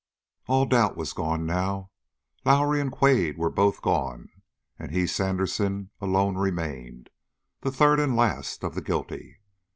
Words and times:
All 0.47 0.65
doubt 0.65 0.97
was 0.97 1.13
gone 1.13 1.45
now. 1.45 1.91
Lowrie 2.43 2.81
and 2.81 2.91
Quade 2.91 3.37
were 3.37 3.51
both 3.51 3.83
gone; 3.83 4.29
and 4.79 4.89
he, 4.89 5.05
Sandersen, 5.05 5.91
alone 6.01 6.39
remained, 6.39 7.11
the 7.61 7.71
third 7.71 7.99
and 7.99 8.15
last 8.15 8.63
of 8.63 8.73
the 8.73 8.81
guilty. 8.81 9.37